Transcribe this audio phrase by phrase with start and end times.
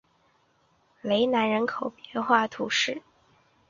[1.03, 3.03] 雷南人口变化图示